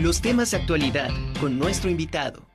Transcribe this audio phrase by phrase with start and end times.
[0.00, 2.46] Los temas de actualidad con nuestro invitado.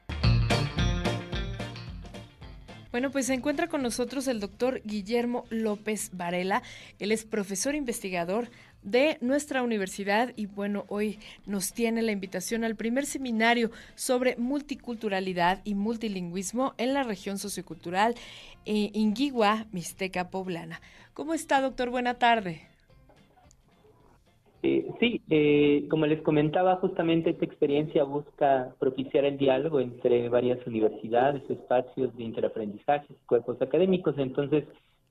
[2.89, 6.63] Bueno, pues se encuentra con nosotros el doctor Guillermo López Varela.
[6.99, 8.49] Él es profesor investigador
[8.81, 15.59] de nuestra universidad y bueno, hoy nos tiene la invitación al primer seminario sobre multiculturalidad
[15.65, 18.15] y multilingüismo en la región sociocultural
[18.65, 20.79] eh, Inguigua, Mixteca Poblana.
[21.13, 21.89] ¿Cómo está, doctor?
[21.89, 22.72] Buena tarde.
[25.03, 31.43] Sí, eh, como les comentaba, justamente esta experiencia busca propiciar el diálogo entre varias universidades,
[31.49, 34.17] espacios de interaprendizaje, cuerpos académicos.
[34.17, 34.63] Entonces,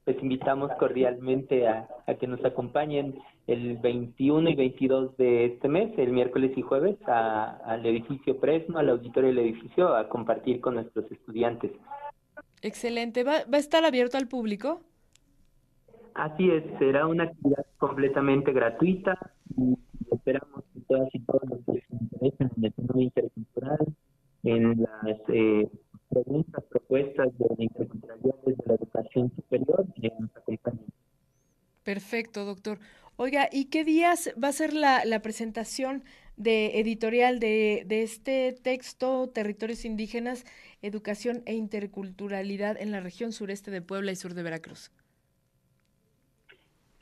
[0.06, 1.86] les invitamos cordialmente a,
[2.19, 7.84] que nos acompañen el 21 y 22 de este mes, el miércoles y jueves, al
[7.84, 11.70] edificio Presno, al auditorio del edificio, a compartir con nuestros estudiantes.
[12.62, 13.24] Excelente.
[13.24, 14.80] ¿Va, va a estar abierto al público?
[16.14, 19.18] Así es, será una actividad completamente gratuita
[19.56, 19.78] y
[20.10, 23.86] esperamos que todas y todos los que se interesen en el tema intercultural,
[24.42, 25.69] en las eh,
[26.10, 30.86] preguntas, propuestas de la interculturalidad desde la educación superior, que nos acompañen.
[31.82, 32.78] Perfecto, doctor.
[33.16, 36.04] Oiga, ¿y qué días va a ser la, la presentación
[36.36, 40.44] de editorial de, de este texto, Territorios Indígenas,
[40.82, 44.91] Educación e Interculturalidad en la región sureste de Puebla y sur de Veracruz?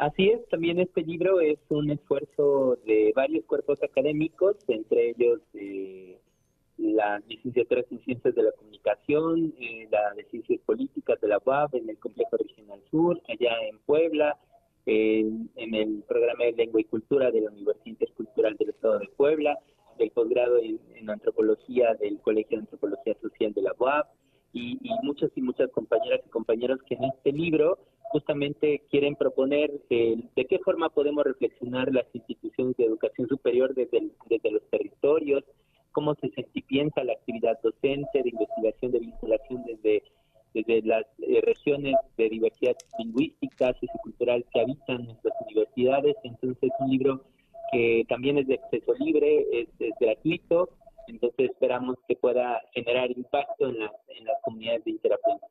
[0.01, 6.19] Así es, también este libro es un esfuerzo de varios cuerpos académicos, entre ellos eh,
[6.79, 11.75] la licenciatura en Ciencias de la Comunicación, eh, la de Ciencias Políticas de la UAB
[11.75, 14.39] en el Complejo Regional Sur, allá en Puebla,
[14.87, 19.59] en el programa de Lengua y Cultura de la Universidad Intercultural del Estado de Puebla,
[19.99, 24.07] el posgrado en, Antropología del Colegio de Antropología Social de la UAB,
[24.55, 27.79] y, y muchas y muchas compañeras y compañeros que en este libro
[28.11, 34.11] justamente quieren proponer eh, de qué forma podemos reflexionar las instituciones de educación superior desde,
[34.29, 35.45] desde los territorios,
[35.93, 36.29] cómo se,
[36.63, 40.03] piensa la actividad docente, de investigación, de vinculación desde,
[40.55, 46.17] desde las eh, regiones de diversidad lingüística, sociocultural que habitan nuestras universidades.
[46.25, 47.25] Entonces, es un libro
[47.73, 49.69] que también es de acceso libre, es,
[50.01, 50.71] gratuito,
[51.07, 55.50] entonces esperamos que pueda generar impacto en, en las comunidades de interaprendizaje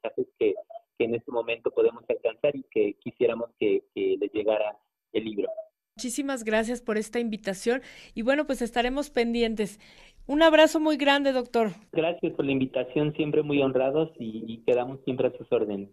[1.10, 4.78] en este momento podemos alcanzar y que quisiéramos que, que les llegara
[5.12, 5.50] el libro.
[5.98, 7.82] Muchísimas gracias por esta invitación
[8.16, 9.80] y bueno, pues estaremos pendientes.
[10.28, 11.72] Un abrazo muy grande, doctor.
[11.92, 15.90] Gracias por la invitación, siempre muy honrados y, y quedamos siempre a sus órdenes.